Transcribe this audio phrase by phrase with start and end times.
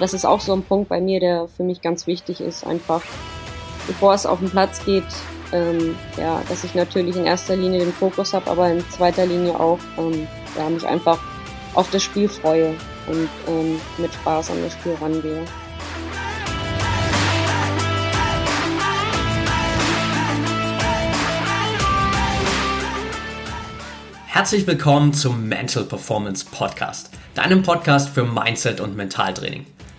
[0.00, 3.02] das ist auch so ein Punkt bei mir, der für mich ganz wichtig ist, einfach
[3.86, 5.04] bevor es auf den Platz geht,
[5.52, 9.60] ähm, ja, dass ich natürlich in erster Linie den Fokus habe, aber in zweiter Linie
[9.60, 11.18] auch ähm, ja, mich einfach
[11.74, 12.74] auf das Spiel freue
[13.08, 15.44] und ähm, mit Spaß an das Spiel rangehe.
[24.26, 29.66] Herzlich willkommen zum Mental Performance Podcast, deinem Podcast für Mindset und Mentaltraining.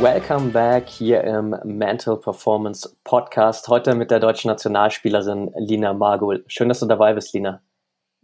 [0.00, 3.68] Welcome back hier im Mental Performance Podcast.
[3.68, 6.44] Heute mit der deutschen Nationalspielerin Lina Margul.
[6.48, 7.62] Schön, dass du dabei bist, Lina.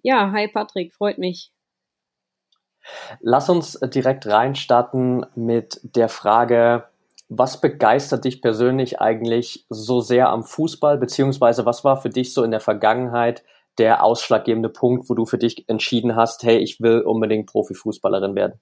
[0.03, 1.51] Ja, hi Patrick, freut mich.
[3.21, 6.85] Lass uns direkt reinstarten mit der Frage,
[7.31, 12.45] was begeistert dich persönlich eigentlich so sehr am Fußball, beziehungsweise was war für dich so
[12.45, 13.45] in der Vergangenheit
[13.79, 18.61] der ausschlaggebende Punkt, wo du für dich entschieden hast, hey, ich will unbedingt Profifußballerin werden?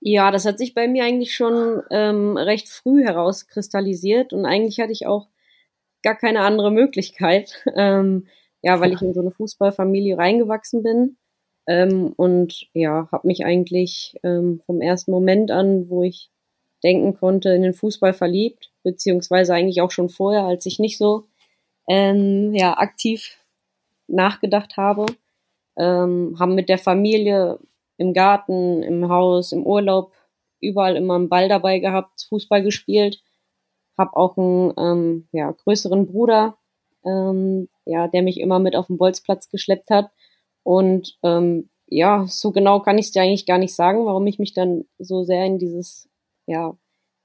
[0.00, 4.92] Ja, das hat sich bei mir eigentlich schon ähm, recht früh herauskristallisiert und eigentlich hatte
[4.92, 5.28] ich auch
[6.02, 7.62] gar keine andere Möglichkeit.
[7.76, 8.26] Ähm,
[8.62, 11.16] ja, weil ich in so eine Fußballfamilie reingewachsen bin.
[11.66, 16.30] Ähm, und ja, habe mich eigentlich ähm, vom ersten Moment an, wo ich
[16.82, 21.24] denken konnte, in den Fußball verliebt, beziehungsweise eigentlich auch schon vorher, als ich nicht so
[21.88, 23.38] ähm, ja, aktiv
[24.08, 25.06] nachgedacht habe.
[25.76, 27.58] Ähm, haben mit der Familie
[28.00, 30.12] im Garten, im Haus, im Urlaub,
[30.60, 33.22] überall immer einen Ball dabei gehabt, Fußball gespielt.
[33.98, 36.56] Hab auch einen ähm, ja, größeren Bruder,
[37.04, 40.10] ähm, ja, der mich immer mit auf den Bolzplatz geschleppt hat.
[40.62, 44.38] Und ähm, ja, so genau kann ich es dir eigentlich gar nicht sagen, warum ich
[44.38, 46.08] mich dann so sehr in dieses
[46.46, 46.78] ja,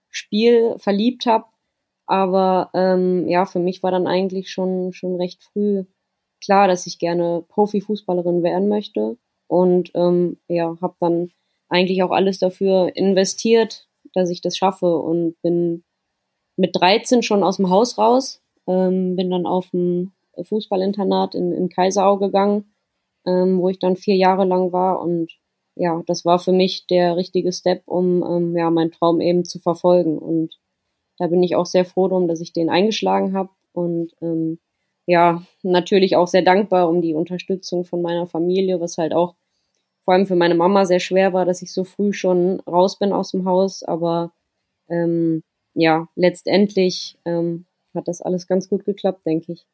[0.10, 1.46] Spiel verliebt habe.
[2.06, 5.86] Aber ähm, ja, für mich war dann eigentlich schon, schon recht früh
[6.44, 11.32] klar, dass ich gerne Profifußballerin werden möchte und ähm, ja, habe dann
[11.70, 15.84] eigentlich auch alles dafür investiert, dass ich das schaffe und bin
[16.58, 21.70] mit 13 schon aus dem Haus raus, ähm, bin dann auf ein Fußballinternat in, in
[21.70, 22.74] Kaiserau gegangen,
[23.26, 25.00] ähm, wo ich dann vier Jahre lang war.
[25.00, 25.32] Und
[25.76, 29.60] ja, das war für mich der richtige Step, um ähm, ja meinen Traum eben zu
[29.60, 30.18] verfolgen.
[30.18, 30.58] Und
[31.18, 34.60] da bin ich auch sehr froh drum, dass ich den eingeschlagen habe und ähm,
[35.06, 39.36] ja, natürlich auch sehr dankbar um die Unterstützung von meiner Familie, was halt auch
[40.04, 43.12] vor allem für meine Mama sehr schwer war, dass ich so früh schon raus bin
[43.12, 43.84] aus dem Haus.
[43.84, 44.32] Aber
[44.90, 45.44] ähm,
[45.74, 49.66] ja, letztendlich ähm, hat das alles ganz gut geklappt, denke ich.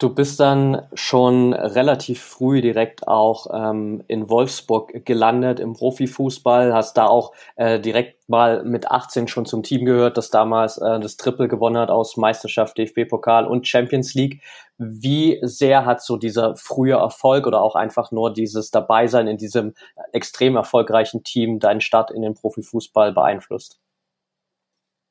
[0.00, 6.96] Du bist dann schon relativ früh direkt auch ähm, in Wolfsburg gelandet im Profifußball, hast
[6.96, 11.18] da auch äh, direkt mal mit 18 schon zum Team gehört, das damals äh, das
[11.18, 14.40] Triple gewonnen hat aus Meisterschaft, DFB-Pokal und Champions League.
[14.78, 19.74] Wie sehr hat so dieser frühe Erfolg oder auch einfach nur dieses Dabeisein in diesem
[20.12, 23.78] extrem erfolgreichen Team deinen Start in den Profifußball beeinflusst?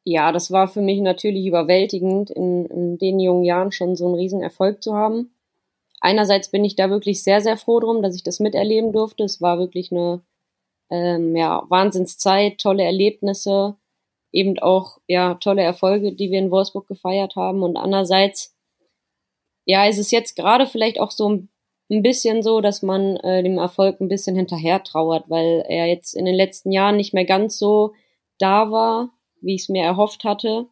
[0.04, 4.16] Ja, das war für mich natürlich überwältigend, in, in den jungen Jahren schon so einen
[4.16, 5.32] riesen Erfolg zu haben.
[6.02, 9.24] Einerseits bin ich da wirklich sehr, sehr froh drum, dass ich das miterleben durfte.
[9.24, 10.22] Es war wirklich eine
[10.90, 13.76] ähm, ja, Wahnsinnszeit, tolle Erlebnisse,
[14.32, 17.64] eben auch ja tolle Erfolge, die wir in Wolfsburg gefeiert haben.
[17.64, 18.56] Und andererseits,
[19.66, 21.30] ja, ist es jetzt gerade vielleicht auch so
[21.92, 26.14] ein bisschen so, dass man äh, dem Erfolg ein bisschen hinterher trauert, weil er jetzt
[26.14, 27.94] in den letzten Jahren nicht mehr ganz so
[28.38, 29.10] da war,
[29.42, 30.68] wie ich es mir erhofft hatte.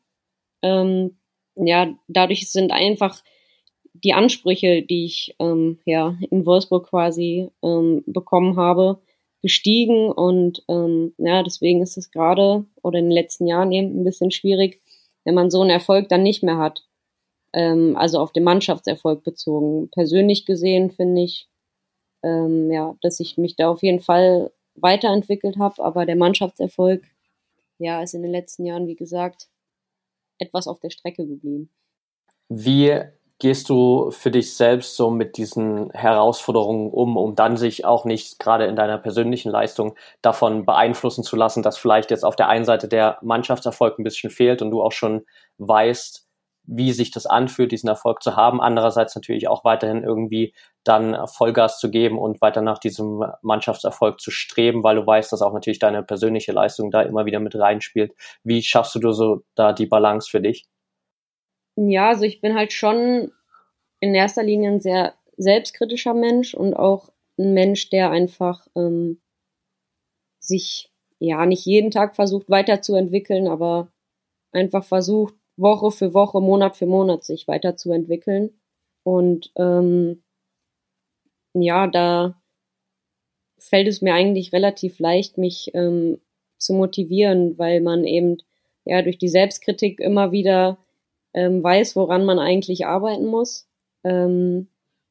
[0.62, 1.18] Ähm,
[1.56, 3.24] ja, dadurch sind einfach
[4.04, 9.02] die Ansprüche, die ich ähm, ja in Wolfsburg quasi ähm, bekommen habe,
[9.42, 14.04] gestiegen und ähm, ja, deswegen ist es gerade oder in den letzten Jahren eben ein
[14.04, 14.81] bisschen schwierig,
[15.24, 16.84] wenn man so einen Erfolg dann nicht mehr hat.
[17.54, 19.90] Ähm, also auf den Mannschaftserfolg bezogen.
[19.90, 21.48] Persönlich gesehen finde ich,
[22.24, 27.04] ähm, ja, dass ich mich da auf jeden Fall weiterentwickelt habe, aber der Mannschaftserfolg
[27.79, 29.50] ja, ist in den letzten Jahren, wie gesagt,
[30.39, 31.69] etwas auf der Strecke geblieben.
[32.50, 33.01] Wie
[33.39, 38.39] gehst du für dich selbst so mit diesen Herausforderungen um, um dann sich auch nicht
[38.39, 42.65] gerade in deiner persönlichen Leistung davon beeinflussen zu lassen, dass vielleicht jetzt auf der einen
[42.65, 45.25] Seite der Mannschaftserfolg ein bisschen fehlt und du auch schon
[45.59, 46.26] weißt,
[46.68, 48.62] wie sich das anfühlt, diesen Erfolg zu haben.
[48.62, 50.54] Andererseits natürlich auch weiterhin irgendwie
[50.84, 55.42] dann Vollgas zu geben und weiter nach diesem Mannschaftserfolg zu streben, weil du weißt, dass
[55.42, 58.14] auch natürlich deine persönliche Leistung da immer wieder mit reinspielt.
[58.44, 60.66] Wie schaffst du so da die Balance für dich?
[61.78, 63.31] Ja, also ich bin halt schon
[64.00, 67.10] in erster Linie ein sehr selbstkritischer Mensch und auch
[67.40, 69.22] ein Mensch, der einfach ähm,
[70.40, 73.92] sich ja nicht jeden Tag versucht weiterzuentwickeln, aber
[74.52, 78.51] einfach versucht, Woche für Woche, Monat für Monat sich weiterzuentwickeln.
[79.04, 80.24] Und ähm,
[81.54, 82.39] ja, da
[83.57, 86.21] fällt es mir eigentlich relativ leicht, mich ähm,
[86.57, 88.38] zu motivieren, weil man eben
[88.86, 90.77] ja durch die Selbstkritik immer wieder
[91.33, 93.68] ähm, weiß, woran man eigentlich arbeiten muss.
[94.03, 94.68] Ähm,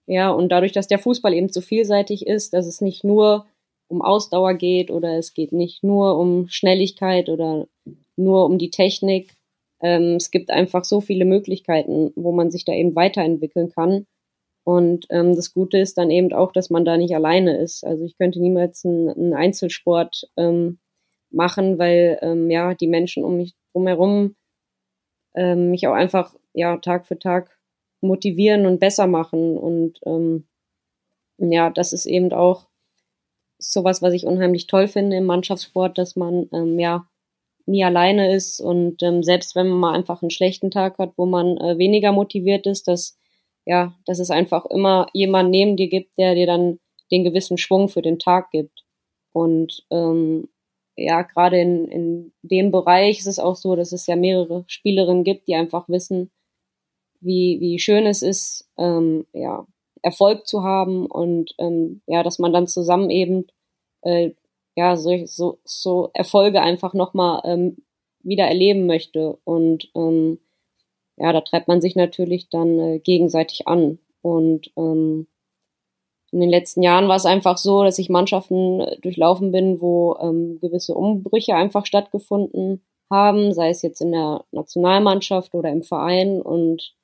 [0.06, 3.46] ja, und dadurch, dass der Fußball eben so vielseitig ist, dass es nicht nur
[3.88, 7.66] um Ausdauer geht oder es geht nicht nur um Schnelligkeit oder
[8.16, 9.35] nur um die Technik.
[9.82, 14.06] Ähm, es gibt einfach so viele Möglichkeiten, wo man sich da eben weiterentwickeln kann.
[14.64, 17.84] Und ähm, das Gute ist dann eben auch, dass man da nicht alleine ist.
[17.84, 20.80] Also ich könnte niemals einen, Einzelsport ähm,
[21.30, 24.34] machen, weil ähm, ja die Menschen um mich drumherum
[25.36, 27.56] ähm, mich auch einfach ja Tag für Tag
[28.00, 29.56] motivieren und besser machen.
[29.56, 30.48] Und ähm,
[31.38, 32.66] ja, das ist eben auch
[33.58, 37.08] sowas, was ich unheimlich toll finde im Mannschaftssport, dass man ähm, ja
[37.66, 41.26] nie alleine ist und ähm, selbst wenn man mal einfach einen schlechten Tag hat, wo
[41.26, 43.18] man äh, weniger motiviert ist, dass
[43.66, 46.78] ja, dass es einfach immer jemand neben dir gibt, der dir dann
[47.10, 48.84] den gewissen Schwung für den Tag gibt.
[49.32, 50.48] Und ähm,
[50.96, 55.24] ja, gerade in, in dem Bereich ist es auch so, dass es ja mehrere Spielerinnen
[55.24, 56.30] gibt, die einfach wissen,
[57.20, 59.66] wie, wie schön es ist, ähm, ja,
[60.02, 63.46] Erfolg zu haben und ähm, ja, dass man dann zusammen eben
[64.02, 64.30] äh,
[64.76, 67.78] ja so, so, so Erfolge einfach nochmal ähm,
[68.22, 69.38] wieder erleben möchte.
[69.44, 70.38] Und ähm,
[71.16, 73.98] ja, da treibt man sich natürlich dann äh, gegenseitig an.
[74.20, 75.26] Und ähm,
[76.32, 80.16] in den letzten Jahren war es einfach so, dass ich Mannschaften äh, durchlaufen bin, wo
[80.20, 86.42] ähm, gewisse Umbrüche einfach stattgefunden haben, sei es jetzt in der Nationalmannschaft oder im Verein.
[86.42, 86.94] Und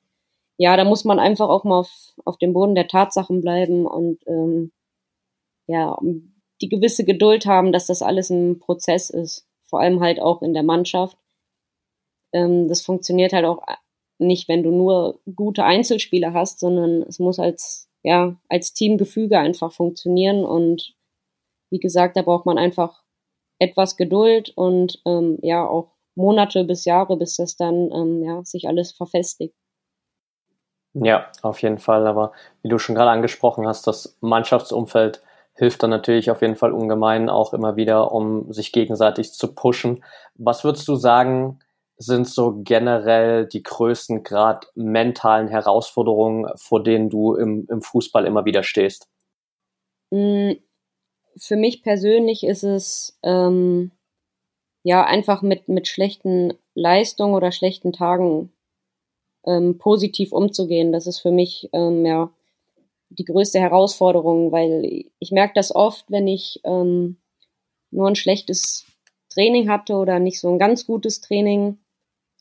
[0.57, 4.19] ja, da muss man einfach auch mal auf, auf dem Boden der Tatsachen bleiben und
[4.27, 4.71] ähm,
[5.65, 5.97] ja,
[6.63, 9.45] die gewisse Geduld haben, dass das alles ein Prozess ist.
[9.65, 11.17] Vor allem halt auch in der Mannschaft.
[12.31, 13.61] Ähm, das funktioniert halt auch
[14.17, 19.73] nicht, wenn du nur gute Einzelspieler hast, sondern es muss als, ja, als Teamgefüge einfach
[19.73, 20.45] funktionieren.
[20.45, 20.95] Und
[21.69, 23.03] wie gesagt, da braucht man einfach
[23.59, 28.69] etwas Geduld und ähm, ja auch Monate bis Jahre, bis das dann ähm, ja, sich
[28.69, 29.55] alles verfestigt.
[30.93, 32.07] Ja, auf jeden Fall.
[32.07, 32.31] Aber
[32.61, 35.21] wie du schon gerade angesprochen hast, das Mannschaftsumfeld
[35.55, 40.03] hilft dann natürlich auf jeden Fall ungemein auch immer wieder, um sich gegenseitig zu pushen.
[40.35, 41.59] Was würdest du sagen,
[41.97, 48.45] sind so generell die größten gerade mentalen Herausforderungen, vor denen du im, im Fußball immer
[48.45, 49.07] wieder stehst?
[50.09, 50.53] Mm,
[51.37, 53.91] für mich persönlich ist es ähm,
[54.83, 58.51] ja einfach mit, mit schlechten Leistungen oder schlechten Tagen
[59.45, 60.91] ähm, positiv umzugehen.
[60.91, 62.31] Das ist für mich ähm, ja
[63.17, 67.17] die größte Herausforderung, weil ich merke das oft, wenn ich ähm,
[67.91, 68.85] nur ein schlechtes
[69.29, 71.77] Training hatte oder nicht so ein ganz gutes Training,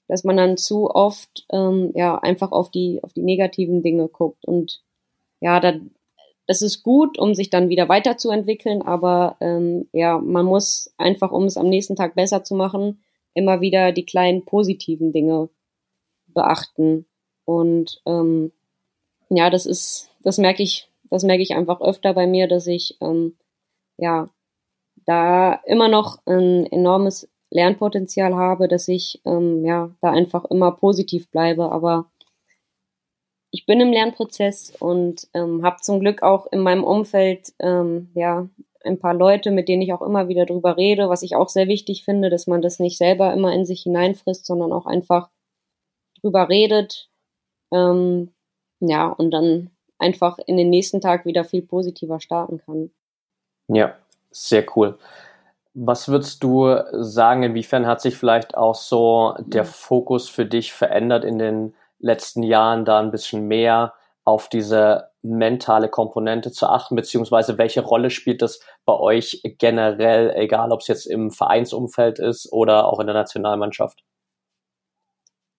[0.08, 4.44] dass man dann zu oft ähm, ja einfach auf die auf die negativen Dinge guckt.
[4.46, 4.82] Und
[5.40, 5.74] ja, da,
[6.46, 11.44] das ist gut, um sich dann wieder weiterzuentwickeln, aber ähm, ja, man muss einfach, um
[11.44, 13.02] es am nächsten Tag besser zu machen,
[13.34, 15.48] immer wieder die kleinen positiven Dinge
[16.26, 17.06] beachten.
[17.44, 18.52] Und ähm,
[19.30, 22.96] ja, das ist, das merke ich, das merke ich einfach öfter bei mir, dass ich
[23.00, 23.36] ähm,
[23.98, 24.28] ja
[25.04, 31.30] da immer noch ein enormes Lernpotenzial habe, dass ich ähm, ja da einfach immer positiv
[31.30, 31.70] bleibe.
[31.70, 32.10] Aber
[33.50, 38.48] ich bin im Lernprozess und ähm, habe zum Glück auch in meinem Umfeld ähm, ja
[38.84, 41.68] ein paar Leute, mit denen ich auch immer wieder drüber rede, was ich auch sehr
[41.68, 45.30] wichtig finde, dass man das nicht selber immer in sich hineinfrisst, sondern auch einfach
[46.20, 47.10] drüber redet.
[47.72, 48.32] Ähm,
[48.80, 49.70] ja, und dann
[50.02, 52.90] einfach in den nächsten Tag wieder viel positiver starten kann.
[53.68, 53.94] Ja,
[54.30, 54.98] sehr cool.
[55.74, 61.24] Was würdest du sagen, inwiefern hat sich vielleicht auch so der Fokus für dich verändert
[61.24, 63.94] in den letzten Jahren, da ein bisschen mehr
[64.24, 70.72] auf diese mentale Komponente zu achten, beziehungsweise welche Rolle spielt das bei euch generell, egal
[70.72, 74.02] ob es jetzt im Vereinsumfeld ist oder auch in der Nationalmannschaft?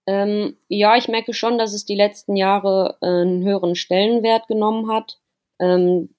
[0.06, 4.92] Ähm, ja, ich merke schon, dass es die letzten Jahre äh, einen höheren Stellenwert genommen
[4.92, 5.20] hat.
[5.60, 6.10] Ähm,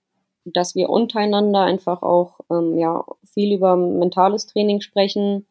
[0.45, 5.47] dass wir untereinander einfach auch ähm, ja, viel über mentales Training sprechen,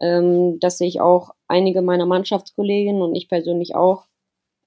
[0.00, 4.06] ähm, dass sich auch einige meiner Mannschaftskolleginnen und ich persönlich auch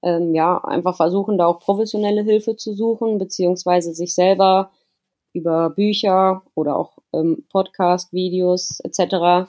[0.02, 4.72] ähm, ja einfach versuchen, da auch professionelle Hilfe zu suchen, beziehungsweise sich selber
[5.32, 9.48] über Bücher oder auch ähm, Podcast-Videos etc.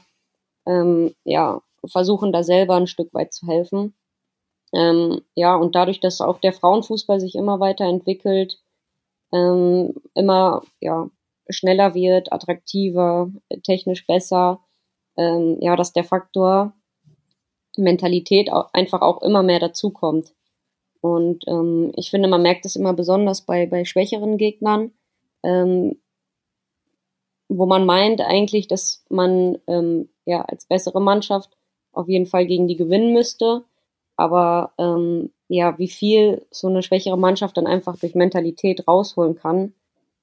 [0.67, 3.95] Ähm, ja versuchen da selber ein Stück weit zu helfen.
[4.73, 8.59] Ähm, ja, und dadurch, dass auch der Frauenfußball sich immer weiterentwickelt,
[9.31, 11.09] ähm, immer ja,
[11.49, 13.31] schneller wird, attraktiver,
[13.63, 14.61] technisch besser,
[15.17, 16.73] ähm, ja, dass der Faktor
[17.77, 20.33] Mentalität auch, einfach auch immer mehr dazukommt.
[21.01, 24.93] Und ähm, ich finde, man merkt es immer besonders bei, bei schwächeren Gegnern,
[25.43, 26.01] ähm,
[27.49, 31.57] wo man meint eigentlich, dass man ähm, ja als bessere Mannschaft
[31.93, 33.63] auf jeden Fall gegen die gewinnen müsste.
[34.15, 39.73] Aber ähm, ja, wie viel so eine schwächere Mannschaft dann einfach durch Mentalität rausholen kann.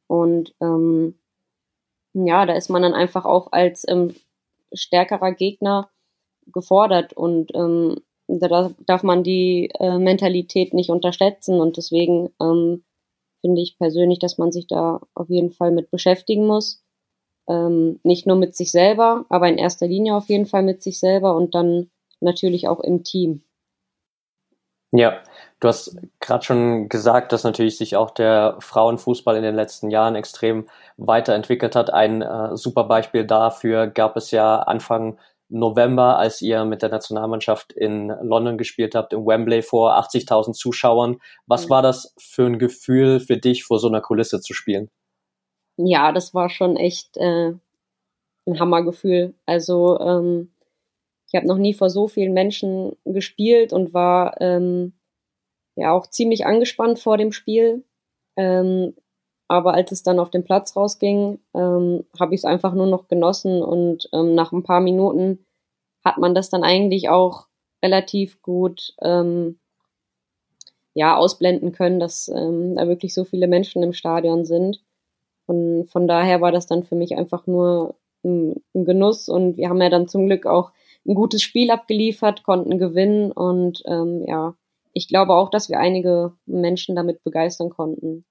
[0.06, 1.14] Und ähm,
[2.12, 4.14] ja, da ist man dann einfach auch als ähm,
[4.72, 5.90] stärkerer Gegner
[6.46, 7.96] gefordert und ähm,
[8.26, 12.84] da darf man die äh, Mentalität nicht unterschätzen und deswegen ähm,
[13.40, 16.82] finde ich persönlich, dass man sich da auf jeden Fall mit beschäftigen muss.
[17.50, 21.00] Ähm, nicht nur mit sich selber, aber in erster Linie auf jeden Fall mit sich
[21.00, 21.90] selber und dann
[22.20, 23.42] natürlich auch im Team.
[24.92, 25.18] Ja,
[25.58, 30.14] du hast gerade schon gesagt, dass natürlich sich auch der Frauenfußball in den letzten Jahren
[30.14, 31.92] extrem weiterentwickelt hat.
[31.92, 37.72] Ein äh, super Beispiel dafür gab es ja Anfang November, als ihr mit der Nationalmannschaft
[37.72, 41.16] in London gespielt habt, im Wembley vor 80.000 Zuschauern.
[41.46, 41.70] Was mhm.
[41.70, 44.90] war das für ein Gefühl für dich, vor so einer Kulisse zu spielen?
[45.86, 47.54] Ja, das war schon echt äh,
[48.46, 49.34] ein Hammergefühl.
[49.46, 50.52] Also ähm,
[51.28, 54.92] ich habe noch nie vor so vielen Menschen gespielt und war ähm,
[55.76, 57.84] ja auch ziemlich angespannt vor dem Spiel.
[58.36, 58.94] Ähm,
[59.48, 63.08] aber als es dann auf den Platz rausging, ähm, habe ich es einfach nur noch
[63.08, 65.44] genossen und ähm, nach ein paar Minuten
[66.04, 67.46] hat man das dann eigentlich auch
[67.82, 69.58] relativ gut ähm,
[70.94, 74.82] ja ausblenden können, dass ähm, da wirklich so viele Menschen im Stadion sind.
[75.50, 79.68] Und von daher war das dann für mich einfach nur ein, ein Genuss und wir
[79.68, 80.70] haben ja dann zum Glück auch
[81.04, 84.54] ein gutes Spiel abgeliefert, konnten gewinnen und ähm, ja,
[84.92, 88.24] ich glaube auch, dass wir einige Menschen damit begeistern konnten.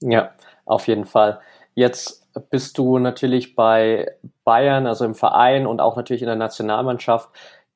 [0.00, 0.30] Ja,
[0.66, 1.40] auf jeden Fall.
[1.74, 4.12] Jetzt bist du natürlich bei
[4.44, 7.28] Bayern, also im Verein und auch natürlich in der Nationalmannschaft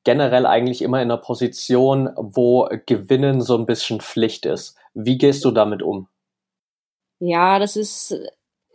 [0.05, 4.77] generell eigentlich immer in einer Position, wo Gewinnen so ein bisschen Pflicht ist.
[4.93, 6.07] Wie gehst du damit um?
[7.19, 8.15] Ja, das ist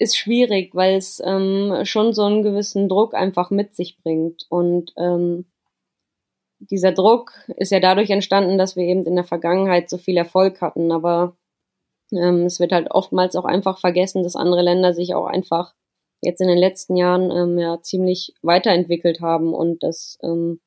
[0.01, 4.47] ist schwierig, weil es ähm, schon so einen gewissen Druck einfach mit sich bringt.
[4.49, 5.45] Und ähm,
[6.59, 10.63] dieser Druck ist ja dadurch entstanden, dass wir eben in der Vergangenheit so viel Erfolg
[10.63, 10.91] hatten.
[10.91, 11.37] Aber
[12.13, 15.75] ähm, es wird halt oftmals auch einfach vergessen, dass andere Länder sich auch einfach
[16.23, 20.61] jetzt in den letzten Jahren ähm, ja ziemlich weiterentwickelt haben und dass ähm,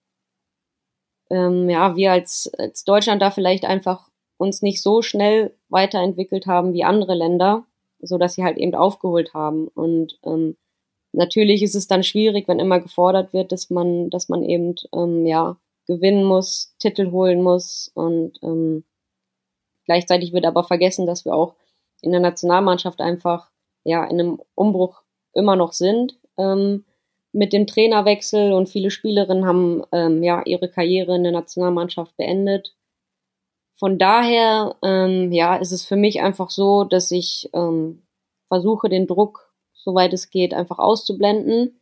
[1.31, 6.73] ähm, ja wir als, als Deutschland da vielleicht einfach uns nicht so schnell weiterentwickelt haben
[6.73, 7.65] wie andere Länder
[8.03, 9.67] so dass sie halt eben aufgeholt haben.
[9.67, 10.57] Und ähm,
[11.11, 15.25] natürlich ist es dann schwierig, wenn immer gefordert wird, dass man, dass man eben ähm,
[15.25, 15.57] ja
[15.87, 18.85] gewinnen muss, Titel holen muss und ähm,
[19.85, 21.55] gleichzeitig wird aber vergessen, dass wir auch
[22.01, 23.49] in der Nationalmannschaft einfach
[23.83, 25.01] ja in einem Umbruch
[25.33, 26.17] immer noch sind.
[26.37, 26.85] Ähm,
[27.33, 32.75] mit dem Trainerwechsel und viele Spielerinnen haben ähm, ja ihre Karriere in der Nationalmannschaft beendet
[33.83, 38.01] von daher, ähm, ja, ist es für mich einfach so, dass ich ähm,
[38.47, 41.81] versuche, den Druck, soweit es geht, einfach auszublenden.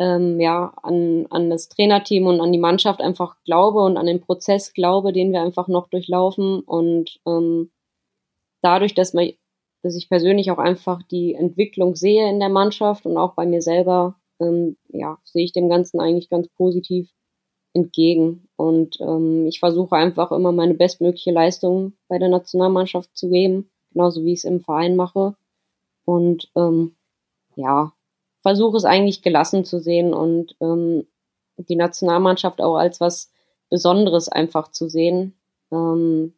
[0.00, 4.20] Ähm, ja, an, an das Trainerteam und an die Mannschaft einfach glaube und an den
[4.20, 6.58] Prozess glaube, den wir einfach noch durchlaufen.
[6.58, 7.70] Und ähm,
[8.60, 9.30] dadurch, dass, man,
[9.84, 13.62] dass ich persönlich auch einfach die Entwicklung sehe in der Mannschaft und auch bei mir
[13.62, 17.08] selber, ähm, ja, sehe ich dem Ganzen eigentlich ganz positiv
[17.78, 18.48] entgegen.
[18.56, 24.24] Und ähm, ich versuche einfach immer meine bestmögliche Leistung bei der Nationalmannschaft zu geben, genauso
[24.24, 25.36] wie ich es im Verein mache.
[26.04, 26.96] Und ähm,
[27.56, 27.92] ja,
[28.42, 31.06] versuche es eigentlich gelassen zu sehen und ähm,
[31.56, 33.30] die Nationalmannschaft auch als was
[33.68, 35.34] Besonderes einfach zu sehen.
[35.70, 36.34] Ähm,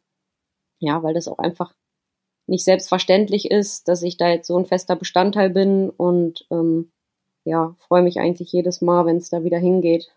[0.78, 1.74] ja, weil das auch einfach
[2.46, 6.90] nicht selbstverständlich ist, dass ich da jetzt so ein fester Bestandteil bin und ähm,
[7.44, 10.10] ja, freue mich eigentlich jedes Mal, wenn es da wieder hingeht.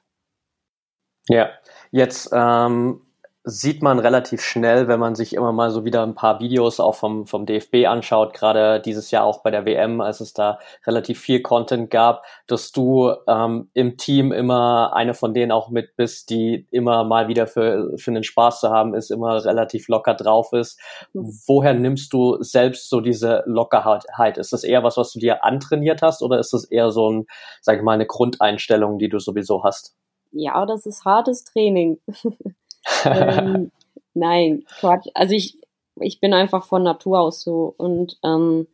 [1.30, 1.50] Ja,
[1.92, 3.02] jetzt ähm,
[3.46, 6.96] sieht man relativ schnell, wenn man sich immer mal so wieder ein paar Videos auch
[6.96, 11.20] vom, vom DFB anschaut, gerade dieses Jahr auch bei der WM, als es da relativ
[11.20, 16.30] viel Content gab, dass du ähm, im Team immer eine von denen auch mit bist,
[16.30, 20.54] die immer mal wieder für, für den Spaß zu haben ist, immer relativ locker drauf
[20.54, 20.80] ist.
[21.14, 24.38] Woher nimmst du selbst so diese Lockerheit?
[24.38, 27.26] Ist das eher was, was du dir antrainiert hast oder ist das eher so ein,
[27.62, 29.96] sag ich mal, eine Grundeinstellung, die du sowieso hast?
[30.34, 32.00] Ja, das ist hartes Training.
[33.06, 33.72] ähm,
[34.14, 35.08] nein, Quatsch.
[35.14, 35.58] Also ich,
[36.02, 37.74] ich bin einfach von Natur aus so.
[37.78, 38.68] Und ähm,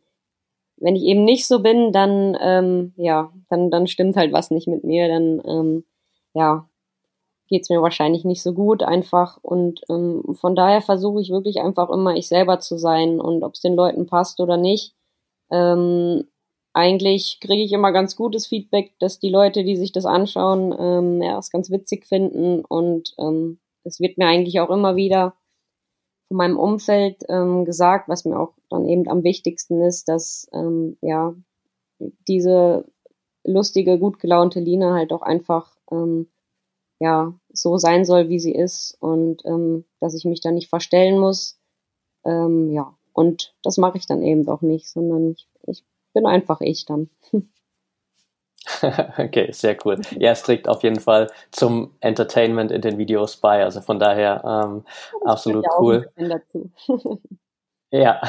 [0.76, 4.66] wenn ich eben nicht so bin, dann, ähm, ja, dann, dann stimmt halt was nicht
[4.66, 5.08] mit mir.
[5.08, 5.84] Dann, ähm,
[6.34, 6.68] ja,
[7.48, 9.38] geht es mir wahrscheinlich nicht so gut einfach.
[9.42, 13.54] Und ähm, von daher versuche ich wirklich einfach immer ich selber zu sein und ob
[13.54, 14.94] es den Leuten passt oder nicht.
[15.50, 16.24] Ähm,
[16.72, 21.22] eigentlich kriege ich immer ganz gutes Feedback, dass die Leute, die sich das anschauen, ähm,
[21.22, 22.64] ja, es ganz witzig finden.
[22.64, 25.34] Und ähm, es wird mir eigentlich auch immer wieder
[26.28, 30.96] von meinem Umfeld ähm, gesagt, was mir auch dann eben am wichtigsten ist, dass ähm,
[31.02, 31.34] ja
[32.28, 32.84] diese
[33.44, 36.28] lustige, gut gelaunte Lina halt auch einfach ähm,
[37.00, 38.96] ja so sein soll, wie sie ist.
[39.00, 41.58] Und ähm, dass ich mich da nicht verstellen muss.
[42.24, 46.60] Ähm, ja, und das mache ich dann eben auch nicht, sondern ich, ich bin einfach
[46.60, 47.10] ich dann.
[49.18, 50.00] okay, sehr cool.
[50.18, 53.64] Ja, es trägt auf jeden Fall zum Entertainment in den Videos bei.
[53.64, 54.84] Also von daher ähm,
[55.24, 56.10] absolut cool.
[57.90, 58.20] ja,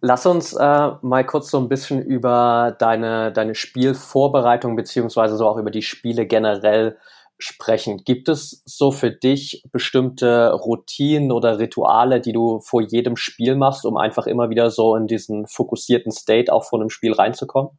[0.00, 5.56] lass uns äh, mal kurz so ein bisschen über deine, deine Spielvorbereitung beziehungsweise so auch
[5.56, 6.98] über die Spiele generell
[7.38, 8.02] sprechen.
[8.04, 13.84] Gibt es so für dich bestimmte Routinen oder Rituale, die du vor jedem Spiel machst,
[13.84, 17.70] um einfach immer wieder so in diesen fokussierten State auch vor einem Spiel reinzukommen?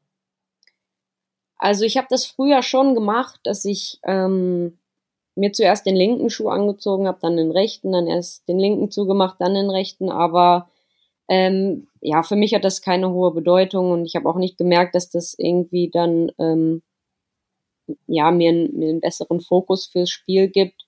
[1.57, 4.77] Also ich habe das früher schon gemacht, dass ich ähm,
[5.35, 9.37] mir zuerst den linken Schuh angezogen habe, dann den rechten, dann erst den linken zugemacht,
[9.39, 10.09] dann den rechten.
[10.09, 10.69] Aber
[11.27, 14.93] ähm, ja, für mich hat das keine hohe Bedeutung und ich habe auch nicht gemerkt,
[14.93, 16.83] dass das irgendwie dann ähm,
[18.08, 20.86] ja, mir, mir einen besseren Fokus fürs Spiel gibt,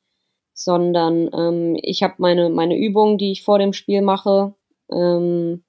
[0.53, 4.53] sondern ähm, ich habe meine, meine Übungen, die ich vor dem Spiel mache,
[4.91, 5.63] ähm,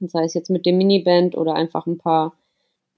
[0.00, 2.34] sei es jetzt mit dem Miniband oder einfach ein paar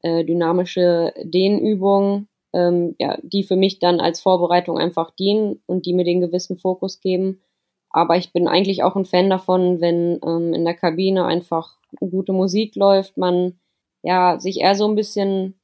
[0.03, 5.93] äh, dynamische Dehnübungen, ähm, ja, die für mich dann als Vorbereitung einfach dienen und die
[5.93, 7.43] mir den gewissen Fokus geben.
[7.91, 12.33] Aber ich bin eigentlich auch ein Fan davon, wenn ähm, in der Kabine einfach gute
[12.33, 13.59] Musik läuft, man
[14.03, 15.59] ja sich eher so ein bisschen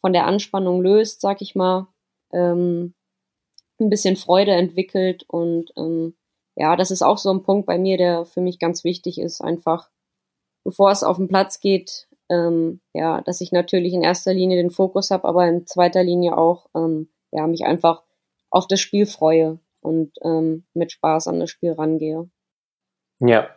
[0.00, 1.88] von der Anspannung löst, sag ich mal,
[2.32, 2.94] ähm,
[3.80, 6.14] ein bisschen Freude entwickelt und ähm,
[6.56, 9.40] ja, das ist auch so ein Punkt bei mir, der für mich ganz wichtig ist,
[9.40, 9.90] einfach
[10.64, 14.70] bevor es auf den Platz geht, ähm, ja, dass ich natürlich in erster Linie den
[14.70, 18.02] Fokus habe, aber in zweiter Linie auch ähm, ja mich einfach
[18.50, 22.28] auf das Spiel freue und ähm, mit Spaß an das Spiel rangehe.
[23.20, 23.48] Ja.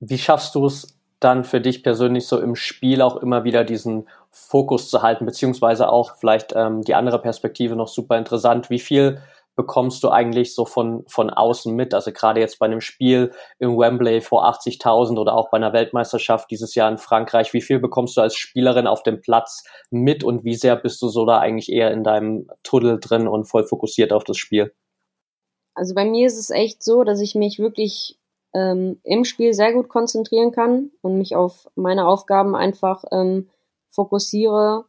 [0.00, 4.08] Wie schaffst du es dann für dich persönlich so im Spiel auch immer wieder diesen
[4.34, 8.68] Fokus zu halten, beziehungsweise auch vielleicht ähm, die andere Perspektive noch super interessant.
[8.68, 9.22] Wie viel
[9.56, 11.94] bekommst du eigentlich so von, von außen mit?
[11.94, 16.50] Also gerade jetzt bei einem Spiel im Wembley vor 80.000 oder auch bei einer Weltmeisterschaft
[16.50, 20.44] dieses Jahr in Frankreich, wie viel bekommst du als Spielerin auf dem Platz mit und
[20.44, 24.12] wie sehr bist du so da eigentlich eher in deinem Tunnel drin und voll fokussiert
[24.12, 24.74] auf das Spiel?
[25.76, 28.18] Also bei mir ist es echt so, dass ich mich wirklich
[28.54, 33.48] ähm, im Spiel sehr gut konzentrieren kann und mich auf meine Aufgaben einfach ähm,
[33.94, 34.84] fokussiere.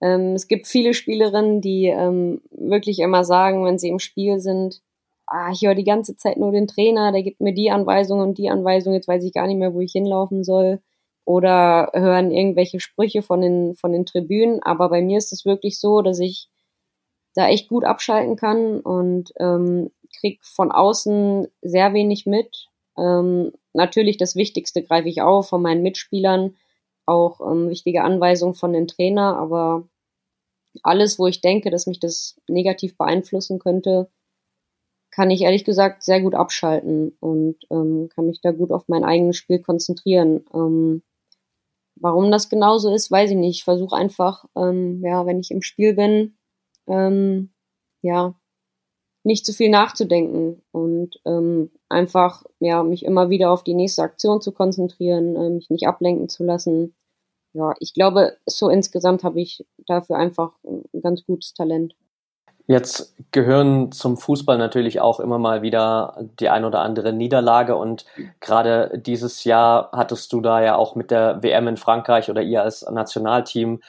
[0.00, 4.82] Ähm, es gibt viele Spielerinnen, die ähm, wirklich immer sagen, wenn sie im Spiel sind,
[5.26, 8.38] ah, ich höre die ganze Zeit nur den Trainer, der gibt mir die Anweisung und
[8.38, 10.80] die Anweisung, jetzt weiß ich gar nicht mehr, wo ich hinlaufen soll.
[11.24, 14.62] Oder hören irgendwelche Sprüche von den, von den Tribünen.
[14.62, 16.48] Aber bei mir ist es wirklich so, dass ich
[17.34, 19.90] da echt gut abschalten kann und ähm,
[20.20, 25.82] krieg von außen sehr wenig mit ähm, natürlich das Wichtigste greife ich auf von meinen
[25.82, 26.56] Mitspielern,
[27.06, 29.88] auch ähm, wichtige Anweisungen von den Trainer, aber
[30.82, 34.10] alles, wo ich denke, dass mich das negativ beeinflussen könnte,
[35.10, 39.04] kann ich ehrlich gesagt sehr gut abschalten und ähm, kann mich da gut auf mein
[39.04, 40.44] eigenes Spiel konzentrieren.
[40.52, 41.02] Ähm,
[41.94, 43.58] warum das genauso ist, weiß ich nicht.
[43.58, 46.36] Ich versuche einfach, ähm, ja, wenn ich im Spiel bin,
[46.86, 47.50] ähm,
[48.02, 48.34] ja,
[49.24, 54.40] nicht zu viel nachzudenken und ähm, einfach ja mich immer wieder auf die nächste Aktion
[54.40, 56.94] zu konzentrieren, äh, mich nicht ablenken zu lassen.
[57.56, 61.94] Ja, ich glaube, so insgesamt habe ich dafür einfach ein ganz gutes Talent.
[62.66, 68.04] Jetzt gehören zum Fußball natürlich auch immer mal wieder die ein oder andere Niederlage und
[68.40, 72.62] gerade dieses Jahr hattest du da ja auch mit der WM in Frankreich oder ihr
[72.62, 73.80] als Nationalteam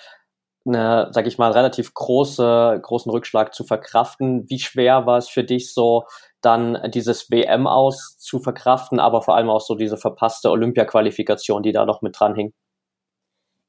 [0.65, 4.49] eine, sag ich mal, relativ große, großen Rückschlag zu verkraften.
[4.49, 6.05] Wie schwer war es für dich so,
[6.39, 11.73] dann dieses WM aus zu verkraften, aber vor allem auch so diese verpasste Olympia-Qualifikation, die
[11.73, 12.53] da noch mit dran hing?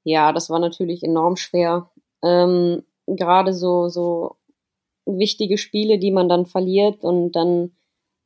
[0.04, 1.90] Ja, das war natürlich enorm schwer.
[2.22, 4.36] Ähm, Gerade so, so
[5.06, 7.72] wichtige Spiele, die man dann verliert und dann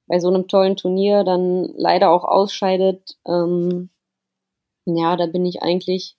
[0.09, 3.19] bei so einem tollen Turnier dann leider auch ausscheidet.
[3.27, 3.91] Ähm,
[4.87, 6.17] ja, da bin ich eigentlich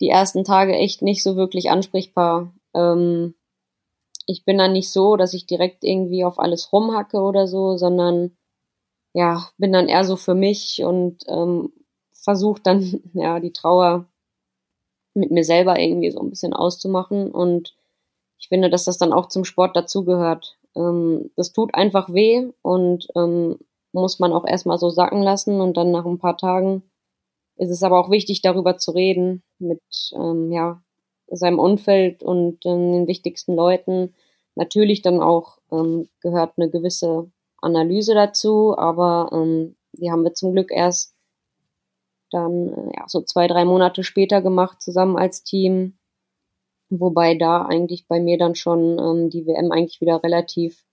[0.00, 2.54] die ersten Tage echt nicht so wirklich ansprechbar.
[2.74, 3.34] Ähm,
[4.26, 8.36] ich bin dann nicht so, dass ich direkt irgendwie auf alles rumhacke oder so, sondern
[9.14, 11.72] ja, bin dann eher so für mich und ähm,
[12.12, 14.06] versuche dann ja die Trauer
[15.14, 17.74] mit mir selber irgendwie so ein bisschen auszumachen und
[18.38, 20.56] ich finde, dass das dann auch zum Sport dazugehört.
[20.76, 23.58] ähm, das tut einfach weh und ähm,
[23.92, 26.82] muss man auch erstmal so sacken lassen und dann nach ein paar Tagen
[27.60, 29.82] ist es aber auch wichtig, darüber zu reden mit
[30.14, 30.82] ähm, ja,
[31.26, 34.14] seinem Umfeld und ähm, den wichtigsten Leuten.
[34.54, 40.52] Natürlich dann auch ähm, gehört eine gewisse Analyse dazu, aber ähm, die haben wir zum
[40.52, 41.14] Glück erst
[42.30, 45.94] dann äh, ja, so zwei, drei Monate später gemacht, zusammen als Team.
[46.90, 50.84] Wobei da eigentlich bei mir dann schon ähm, die WM eigentlich wieder relativ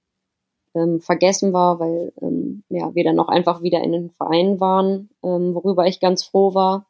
[0.75, 5.09] ähm, vergessen war, weil ähm, ja, wir dann auch einfach wieder in den Verein waren,
[5.23, 6.85] ähm, worüber ich ganz froh war.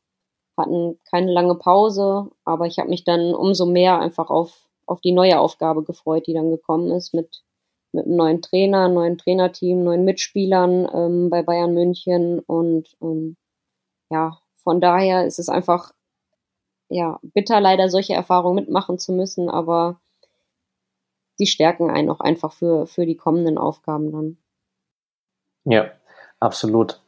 [0.57, 5.11] Hatten keine lange Pause, aber ich habe mich dann umso mehr einfach auf, auf die
[5.11, 7.43] neue Aufgabe gefreut, die dann gekommen ist mit,
[7.91, 13.37] mit einem neuen Trainer, neuen Trainerteam, neuen Mitspielern ähm, bei Bayern München und ähm,
[14.09, 15.91] ja, von daher ist es einfach
[16.89, 19.99] ja bitter leider solche Erfahrungen mitmachen zu müssen, aber
[21.39, 24.37] die stärken einen auch einfach für, für die kommenden Aufgaben dann.
[25.65, 25.91] Ja,
[26.39, 27.01] absolut.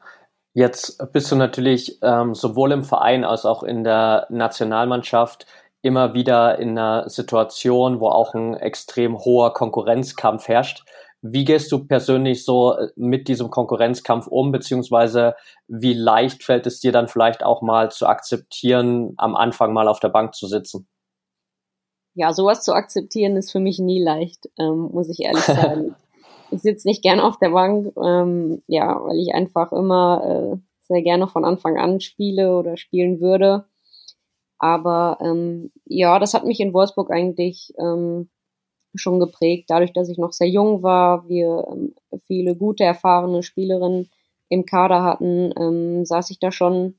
[0.54, 5.46] Jetzt bist du natürlich ähm, sowohl im Verein als auch in der Nationalmannschaft
[5.82, 10.84] immer wieder in einer Situation, wo auch ein extrem hoher Konkurrenzkampf herrscht.
[11.22, 15.36] Wie gehst du persönlich so äh, mit diesem Konkurrenzkampf um, beziehungsweise
[15.68, 20.00] wie leicht fällt es dir dann vielleicht auch mal zu akzeptieren, am Anfang mal auf
[20.00, 20.88] der Bank zu sitzen?
[22.16, 25.96] Ja, sowas zu akzeptieren ist für mich nie leicht, ähm, muss ich ehrlich sagen.
[26.52, 31.02] ich sitze nicht gerne auf der Bank, ähm, ja, weil ich einfach immer äh, sehr
[31.02, 33.66] gerne von Anfang an spiele oder spielen würde.
[34.58, 38.30] Aber ähm, ja, das hat mich in Wolfsburg eigentlich ähm,
[38.96, 41.94] schon geprägt, dadurch, dass ich noch sehr jung war, wir ähm,
[42.28, 44.10] viele gute, erfahrene Spielerinnen
[44.50, 46.96] im Kader hatten, ähm, saß ich da schon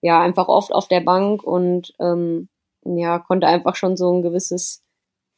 [0.00, 2.48] ja einfach oft auf der Bank und ähm,
[2.84, 4.84] ja, konnte einfach schon so ein gewisses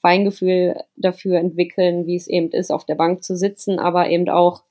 [0.01, 4.65] Feingefühl dafür entwickeln, wie es eben ist, auf der Bank zu sitzen, aber eben auch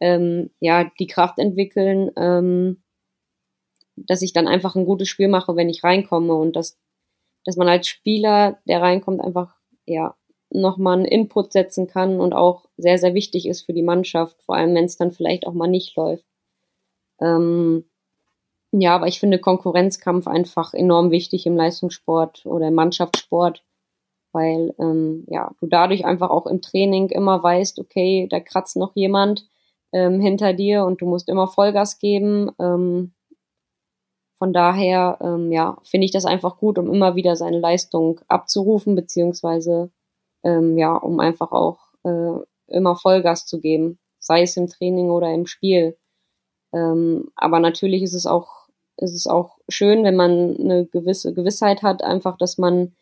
[0.00, 2.82] ähm, ja die Kraft entwickeln, ähm,
[3.96, 6.78] dass ich dann einfach ein gutes Spiel mache, wenn ich reinkomme und dass
[7.44, 10.14] dass man als Spieler, der reinkommt, einfach ja
[10.52, 14.56] nochmal einen Input setzen kann und auch sehr, sehr wichtig ist für die Mannschaft, vor
[14.56, 16.24] allem wenn es dann vielleicht auch mal nicht läuft.
[17.20, 17.84] Ähm,
[18.72, 23.62] ja, aber ich finde Konkurrenzkampf einfach enorm wichtig im Leistungssport oder im Mannschaftssport,
[24.32, 28.96] weil ähm, ja, du dadurch einfach auch im Training immer weißt, okay, da kratzt noch
[28.96, 29.46] jemand
[29.92, 32.50] ähm, hinter dir und du musst immer Vollgas geben.
[32.58, 33.12] Ähm,
[34.38, 38.96] von daher, ähm, ja, finde ich das einfach gut, um immer wieder seine Leistung abzurufen,
[38.96, 39.90] beziehungsweise
[40.44, 45.32] ähm, ja, um einfach auch äh, immer Vollgas zu geben, sei es im Training oder
[45.32, 45.96] im Spiel.
[46.72, 51.82] Ähm, aber natürlich ist es auch, ist es auch schön, wenn man eine gewisse Gewissheit
[51.82, 52.94] hat, einfach, dass man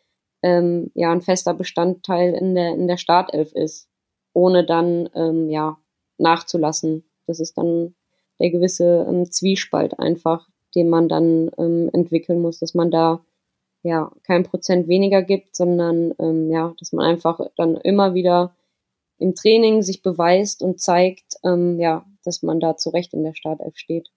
[0.43, 3.87] ähm, ja ein fester Bestandteil in der in der Startelf ist,
[4.33, 5.77] ohne dann ähm, ja
[6.17, 7.03] nachzulassen.
[7.27, 7.95] Das ist dann
[8.39, 13.23] der gewisse ähm, Zwiespalt einfach, den man dann ähm, entwickeln muss, dass man da
[13.83, 18.53] ja kein Prozent weniger gibt, sondern ähm, ja, dass man einfach dann immer wieder
[19.17, 23.35] im Training sich beweist und zeigt, ähm, ja, dass man da zu Recht in der
[23.35, 24.09] Startelf steht.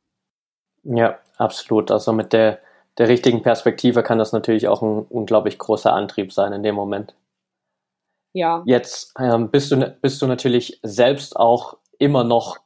[0.83, 1.91] Ja, absolut.
[1.91, 2.59] Also mit der,
[2.99, 7.15] der richtigen Perspektive kann das natürlich auch ein unglaublich großer Antrieb sein in dem Moment.
[8.33, 8.63] Ja.
[8.67, 12.59] Jetzt ähm, bist, du, bist du natürlich selbst auch immer noch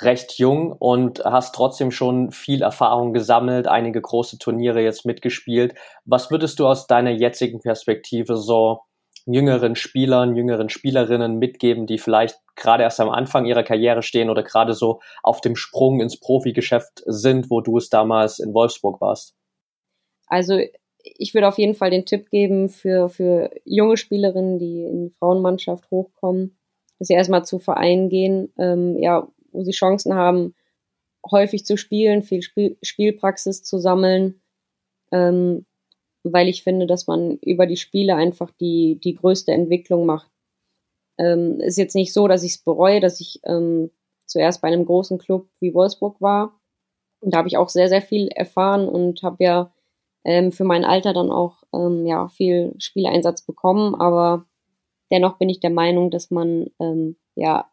[0.00, 5.74] recht jung und hast trotzdem schon viel Erfahrung gesammelt, einige große Turniere jetzt mitgespielt.
[6.04, 8.80] Was würdest du aus deiner jetzigen Perspektive so
[9.26, 14.42] jüngeren Spielern, jüngeren Spielerinnen mitgeben, die vielleicht gerade erst am Anfang ihrer Karriere stehen oder
[14.42, 19.34] gerade so auf dem Sprung ins Profigeschäft sind, wo du es damals in Wolfsburg warst?
[20.26, 20.58] Also
[21.04, 25.14] ich würde auf jeden Fall den Tipp geben für, für junge Spielerinnen, die in die
[25.18, 26.58] Frauenmannschaft hochkommen,
[26.98, 30.54] dass sie erstmal zu Vereinen gehen, ähm, ja, wo sie Chancen haben,
[31.30, 34.42] häufig zu spielen, viel Spiel Spielpraxis zu sammeln,
[35.12, 35.66] ähm,
[36.24, 40.30] weil ich finde, dass man über die Spiele einfach die, die größte Entwicklung macht.
[41.18, 43.90] Ähm, ist jetzt nicht so, dass ich es bereue, dass ich ähm,
[44.26, 46.58] zuerst bei einem großen Club wie Wolfsburg war.
[47.20, 49.72] Und da habe ich auch sehr, sehr viel erfahren und habe ja
[50.24, 53.94] ähm, für mein Alter dann auch ähm, ja, viel Spieleinsatz bekommen.
[53.94, 54.46] Aber
[55.10, 57.70] dennoch bin ich der Meinung, dass man ähm, ja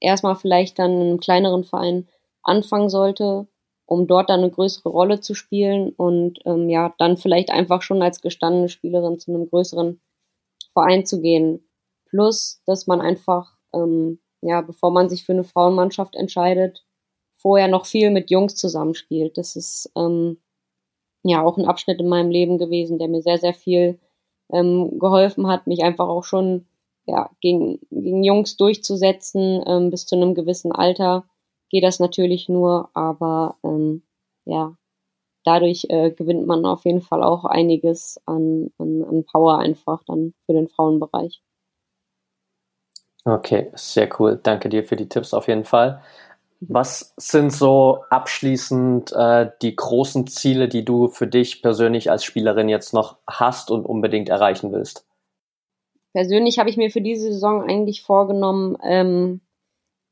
[0.00, 2.08] erstmal vielleicht dann in einem kleineren Verein
[2.42, 3.46] anfangen sollte,
[3.86, 8.02] um dort dann eine größere Rolle zu spielen und ähm, ja, dann vielleicht einfach schon
[8.02, 10.00] als gestandene Spielerin zu einem größeren
[10.72, 11.66] Verein zu gehen.
[12.08, 16.84] Plus, dass man einfach, ähm, ja, bevor man sich für eine Frauenmannschaft entscheidet,
[17.38, 19.38] vorher noch viel mit Jungs zusammenspielt.
[19.38, 20.38] Das ist ähm,
[21.22, 23.98] ja auch ein Abschnitt in meinem Leben gewesen, der mir sehr, sehr viel
[24.52, 26.66] ähm, geholfen hat, mich einfach auch schon
[27.08, 29.64] ja, gegen, gegen Jungs durchzusetzen.
[29.66, 31.24] Ähm, bis zu einem gewissen Alter
[31.70, 34.02] geht das natürlich nur, aber ähm,
[34.44, 34.76] ja,
[35.44, 40.34] dadurch äh, gewinnt man auf jeden Fall auch einiges an, an, an Power einfach dann
[40.44, 41.42] für den Frauenbereich.
[43.24, 44.38] Okay, sehr cool.
[44.42, 46.02] Danke dir für die Tipps auf jeden Fall.
[46.60, 52.68] Was sind so abschließend äh, die großen Ziele, die du für dich persönlich als Spielerin
[52.68, 55.06] jetzt noch hast und unbedingt erreichen willst?
[56.14, 59.40] Persönlich habe ich mir für diese Saison eigentlich vorgenommen, ähm,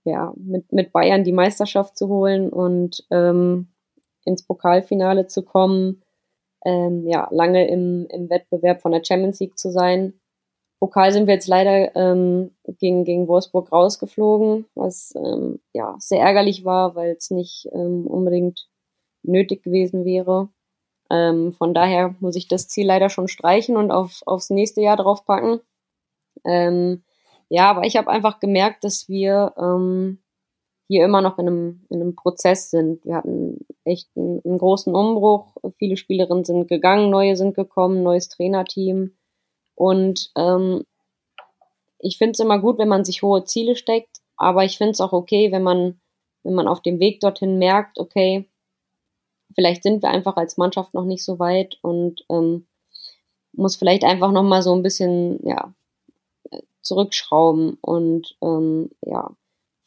[0.05, 3.69] ja, mit, mit Bayern die Meisterschaft zu holen und ähm,
[4.25, 6.03] ins Pokalfinale zu kommen,
[6.65, 10.15] ähm, ja, lange im, im Wettbewerb von der Champions League zu sein.
[10.79, 16.65] Pokal sind wir jetzt leider ähm, gegen, gegen Wolfsburg rausgeflogen, was ähm, ja sehr ärgerlich
[16.65, 18.69] war, weil es nicht ähm, unbedingt
[19.23, 20.51] nötig gewesen wäre.
[21.11, 24.97] Ähm, von daher muss ich das Ziel leider schon streichen und auf, aufs nächste Jahr
[24.97, 25.61] draufpacken.
[26.44, 27.03] Ähm,
[27.49, 30.18] ja, aber ich habe einfach gemerkt, dass wir ähm,
[30.88, 33.05] hier immer noch in einem, in einem Prozess sind.
[33.05, 35.57] Wir hatten echt einen, einen großen Umbruch.
[35.79, 39.16] Viele Spielerinnen sind gegangen, neue sind gekommen, neues Trainerteam.
[39.75, 40.85] Und ähm,
[41.99, 45.01] ich finde es immer gut, wenn man sich hohe Ziele steckt, aber ich finde es
[45.01, 46.01] auch okay, wenn man,
[46.42, 48.49] wenn man auf dem Weg dorthin merkt, okay,
[49.55, 52.66] vielleicht sind wir einfach als Mannschaft noch nicht so weit und ähm,
[53.53, 55.75] muss vielleicht einfach nochmal so ein bisschen, ja,
[56.87, 57.79] zurückschrauben.
[57.81, 59.31] Und ähm, ja,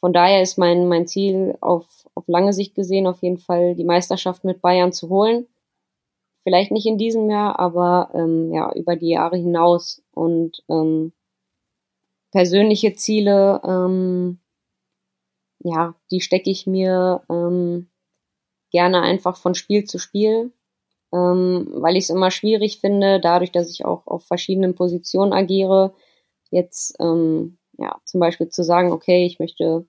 [0.00, 3.84] von daher ist mein, mein Ziel auf, auf lange Sicht gesehen auf jeden Fall die
[3.84, 5.46] Meisterschaft mit Bayern zu holen.
[6.42, 10.02] Vielleicht nicht in diesem Jahr, aber ähm, ja, über die Jahre hinaus.
[10.12, 11.12] Und ähm,
[12.30, 14.38] persönliche Ziele, ähm,
[15.62, 17.90] ja, die stecke ich mir ähm,
[18.70, 20.52] gerne einfach von Spiel zu Spiel,
[21.12, 25.92] ähm, weil ich es immer schwierig finde, dadurch, dass ich auch auf verschiedenen Positionen agiere,
[26.50, 29.86] jetzt ähm, ja zum Beispiel zu sagen, okay, ich möchte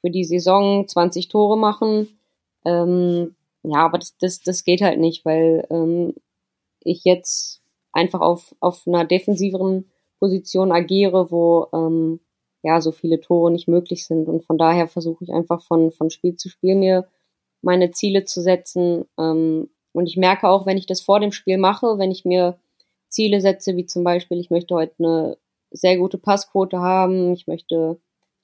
[0.00, 2.18] für die Saison 20 Tore machen.
[2.64, 6.14] Ähm, ja, aber das, das, das geht halt nicht, weil ähm,
[6.82, 12.20] ich jetzt einfach auf, auf einer defensiveren Position agiere, wo ähm,
[12.62, 14.28] ja so viele Tore nicht möglich sind.
[14.28, 17.08] Und von daher versuche ich einfach von, von Spiel zu Spiel mir
[17.62, 19.04] meine Ziele zu setzen.
[19.18, 22.58] Ähm, und ich merke auch, wenn ich das vor dem Spiel mache, wenn ich mir
[23.08, 25.36] Ziele setze, wie zum Beispiel, ich möchte heute eine
[25.70, 28.00] sehr gute Passquote haben, ich möchte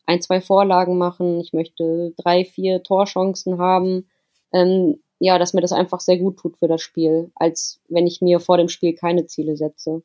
[0.07, 4.09] ein, zwei Vorlagen machen, ich möchte drei, vier Torchancen haben.
[4.53, 8.21] Ähm, ja, dass mir das einfach sehr gut tut für das Spiel, als wenn ich
[8.21, 10.03] mir vor dem Spiel keine Ziele setze.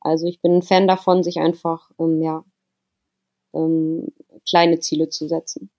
[0.00, 2.44] Also ich bin ein Fan davon, sich einfach ähm, ja,
[3.54, 4.08] ähm,
[4.48, 5.70] kleine Ziele zu setzen.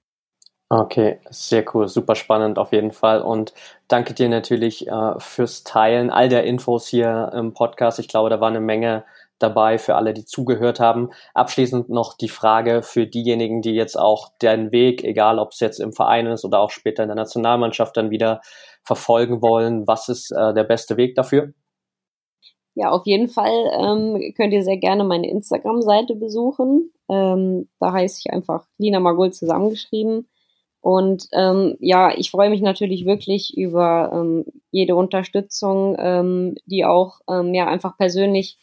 [0.72, 3.56] Okay, sehr cool, super spannend auf jeden Fall und
[3.88, 7.98] danke dir natürlich äh, fürs Teilen all der Infos hier im Podcast.
[7.98, 9.04] Ich glaube, da war eine Menge
[9.40, 11.10] dabei für alle, die zugehört haben.
[11.34, 15.80] Abschließend noch die Frage für diejenigen, die jetzt auch den Weg, egal ob es jetzt
[15.80, 18.42] im Verein ist oder auch später in der Nationalmannschaft dann wieder
[18.84, 19.88] verfolgen wollen.
[19.88, 21.54] Was ist äh, der beste Weg dafür?
[22.76, 26.92] Ja, auf jeden Fall ähm, könnt ihr sehr gerne meine Instagram-Seite besuchen.
[27.10, 30.28] Ähm, da heiße ich einfach Lina Magul zusammengeschrieben.
[30.82, 37.20] Und ähm, ja, ich freue mich natürlich wirklich über ähm, jede Unterstützung, ähm, die auch
[37.30, 38.58] ähm, ja einfach persönlich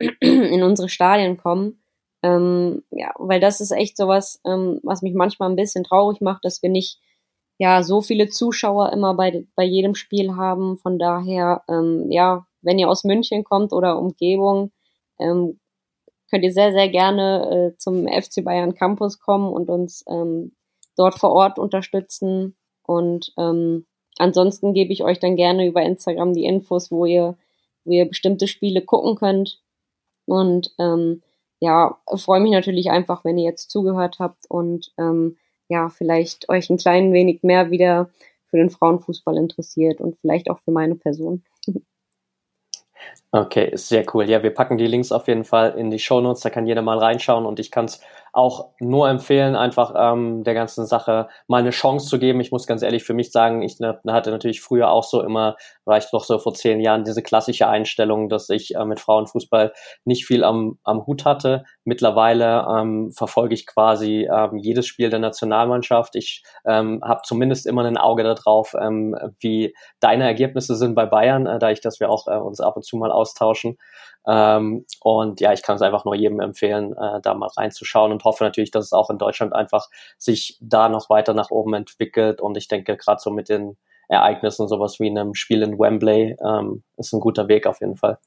[0.20, 1.82] in unsere Stadien kommen.
[2.22, 6.44] Ähm, ja, weil das ist echt sowas, ähm, was mich manchmal ein bisschen traurig macht,
[6.44, 7.00] dass wir nicht
[7.58, 10.78] ja so viele Zuschauer immer bei, bei jedem Spiel haben.
[10.78, 14.72] Von daher, ähm, ja, wenn ihr aus München kommt oder Umgebung,
[15.20, 15.58] ähm,
[16.30, 20.52] könnt ihr sehr, sehr gerne äh, zum FC Bayern Campus kommen und uns ähm,
[20.96, 22.56] dort vor Ort unterstützen.
[22.82, 23.86] Und ähm,
[24.18, 27.36] ansonsten gebe ich euch dann gerne über Instagram die Infos, wo ihr,
[27.84, 29.60] wo ihr bestimmte Spiele gucken könnt.
[30.28, 31.22] Und ähm,
[31.60, 35.38] ja, freue mich natürlich einfach, wenn ihr jetzt zugehört habt und ähm,
[35.68, 38.10] ja, vielleicht euch ein klein wenig mehr wieder
[38.46, 41.44] für den Frauenfußball interessiert und vielleicht auch für meine Person.
[43.30, 44.28] Okay, sehr cool.
[44.28, 46.80] Ja, wir packen die Links auf jeden Fall in die Show Notes, da kann jeder
[46.80, 48.00] mal reinschauen und ich kann es
[48.32, 52.40] auch nur empfehlen, einfach ähm, der ganzen Sache mal eine Chance zu geben.
[52.40, 55.98] Ich muss ganz ehrlich für mich sagen, ich hatte natürlich früher auch so immer, war
[55.98, 59.72] ich doch so vor zehn Jahren, diese klassische Einstellung, dass ich äh, mit Frauenfußball
[60.04, 61.64] nicht viel am, am Hut hatte.
[61.84, 66.14] Mittlerweile ähm, verfolge ich quasi ähm, jedes Spiel der Nationalmannschaft.
[66.14, 71.46] Ich ähm, habe zumindest immer ein Auge darauf, ähm, wie deine Ergebnisse sind bei Bayern,
[71.46, 73.78] äh, da ich, dass wir auch äh, uns ab und zu mal austauschen.
[74.26, 78.24] Ähm, und ja, ich kann es einfach nur jedem empfehlen, äh, da mal reinzuschauen und
[78.24, 82.40] hoffe natürlich, dass es auch in Deutschland einfach sich da noch weiter nach oben entwickelt.
[82.40, 83.76] Und ich denke, gerade so mit den
[84.08, 88.18] Ereignissen, sowas wie einem Spiel in Wembley, ähm, ist ein guter Weg auf jeden Fall.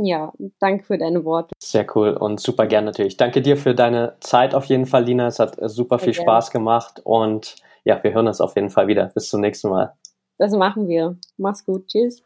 [0.00, 1.54] Ja, danke für deine Worte.
[1.58, 3.16] Sehr cool und super gern natürlich.
[3.16, 5.26] Danke dir für deine Zeit auf jeden Fall, Lina.
[5.26, 6.24] Es hat super Sehr viel gern.
[6.24, 9.06] Spaß gemacht und ja, wir hören uns auf jeden Fall wieder.
[9.14, 9.94] Bis zum nächsten Mal.
[10.38, 11.16] Das machen wir.
[11.36, 11.88] Mach's gut.
[11.88, 12.22] Tschüss.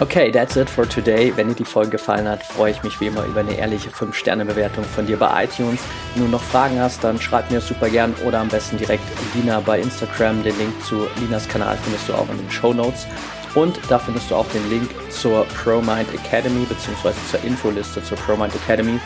[0.00, 1.36] Okay, that's it for today.
[1.36, 4.84] Wenn dir die Folge gefallen hat, freue ich mich wie immer über eine ehrliche 5-Sterne-Bewertung
[4.84, 5.80] von dir bei iTunes.
[6.14, 9.02] Wenn du noch Fragen hast, dann schreib mir super gern oder am besten direkt
[9.34, 10.44] Lina bei Instagram.
[10.44, 13.08] Den Link zu Linas Kanal findest du auch in den Show Notes.
[13.56, 17.12] Und da findest du auch den Link zur ProMind Academy bzw.
[17.28, 19.00] zur Infoliste zur ProMind Academy.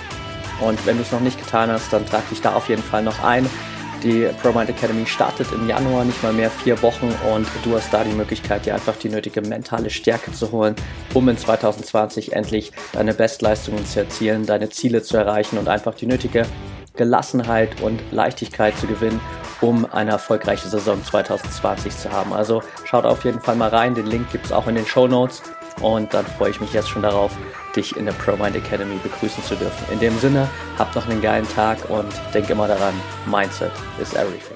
[0.60, 3.02] Und wenn du es noch nicht getan hast, dann trag dich da auf jeden Fall
[3.02, 3.48] noch ein.
[4.02, 8.02] Die ProMind Academy startet im Januar, nicht mal mehr vier Wochen und du hast da
[8.02, 10.74] die Möglichkeit, dir einfach die nötige mentale Stärke zu holen,
[11.14, 16.06] um in 2020 endlich deine Bestleistungen zu erzielen, deine Ziele zu erreichen und einfach die
[16.06, 16.46] nötige
[16.96, 19.20] Gelassenheit und Leichtigkeit zu gewinnen,
[19.60, 22.32] um eine erfolgreiche Saison 2020 zu haben.
[22.32, 25.06] Also schaut auf jeden Fall mal rein, den Link gibt es auch in den Show
[25.06, 25.42] Notes
[25.80, 27.32] und dann freue ich mich jetzt schon darauf,
[27.74, 29.92] dich in der ProMind Academy begrüßen zu dürfen.
[29.92, 32.94] In dem Sinne, habt noch einen geilen Tag und denk immer daran,
[33.26, 34.51] Mindset is everything.